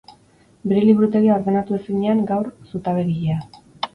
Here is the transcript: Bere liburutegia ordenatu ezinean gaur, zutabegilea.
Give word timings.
Bere 0.71 0.81
liburutegia 0.85 1.35
ordenatu 1.41 1.77
ezinean 1.79 2.25
gaur, 2.31 2.49
zutabegilea. 2.71 3.39